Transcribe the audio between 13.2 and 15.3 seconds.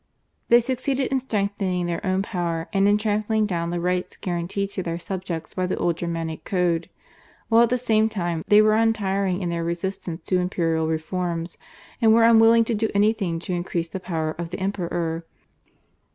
to increase the power of the Emperor.